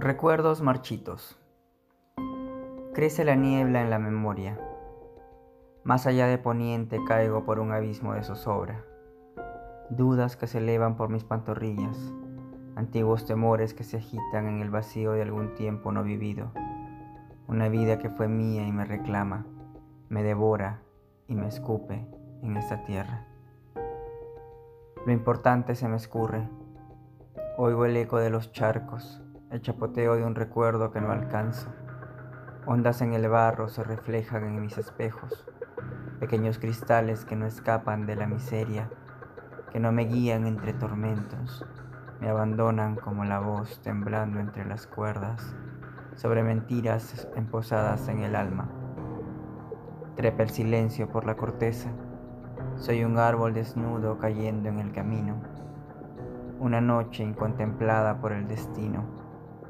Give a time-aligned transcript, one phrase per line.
[0.00, 1.36] Recuerdos marchitos.
[2.94, 4.56] Crece la niebla en la memoria.
[5.82, 8.84] Más allá de poniente caigo por un abismo de zozobra.
[9.90, 12.12] Dudas que se elevan por mis pantorrillas.
[12.76, 16.52] Antiguos temores que se agitan en el vacío de algún tiempo no vivido.
[17.48, 19.46] Una vida que fue mía y me reclama,
[20.08, 20.80] me devora
[21.26, 22.06] y me escupe
[22.42, 23.26] en esta tierra.
[25.04, 26.48] Lo importante se me escurre.
[27.56, 31.68] Oigo el eco de los charcos el chapoteo de un recuerdo que no alcanzo.
[32.66, 35.46] Ondas en el barro se reflejan en mis espejos,
[36.20, 38.90] pequeños cristales que no escapan de la miseria,
[39.72, 41.64] que no me guían entre tormentos,
[42.20, 45.56] me abandonan como la voz temblando entre las cuerdas,
[46.14, 48.68] sobre mentiras emposadas en el alma.
[50.16, 51.88] Trepa el silencio por la corteza,
[52.76, 55.40] soy un árbol desnudo cayendo en el camino,
[56.60, 59.27] una noche incontemplada por el destino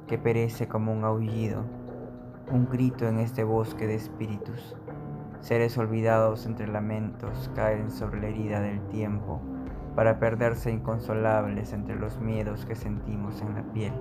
[0.08, 1.62] que perece como un aullido,
[2.50, 4.74] un grito en este bosque de espíritus.
[5.40, 9.40] Seres olvidados entre lamentos caen sobre la herida del tiempo
[9.94, 13.92] para perderse inconsolables entre los miedos que sentimos en la piel.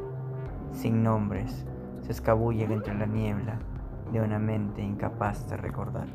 [0.72, 1.66] Sin nombres,
[2.02, 3.60] se escabullen entre la niebla
[4.12, 6.08] de una mente incapaz de recordar.